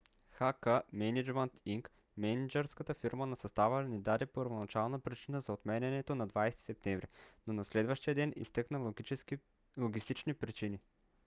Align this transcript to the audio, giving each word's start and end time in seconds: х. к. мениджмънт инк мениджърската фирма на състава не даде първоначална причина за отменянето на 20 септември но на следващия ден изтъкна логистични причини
х. 0.37 0.53
к. 0.53 0.83
мениджмънт 0.93 1.53
инк 1.65 1.91
мениджърската 2.17 2.93
фирма 2.93 3.25
на 3.25 3.35
състава 3.35 3.81
не 3.83 3.99
даде 3.99 4.25
първоначална 4.25 4.99
причина 4.99 5.41
за 5.41 5.53
отменянето 5.53 6.15
на 6.15 6.27
20 6.27 6.61
септември 6.61 7.07
но 7.47 7.53
на 7.53 7.65
следващия 7.65 8.15
ден 8.15 8.33
изтъкна 8.37 8.93
логистични 9.77 10.33
причини 10.33 10.79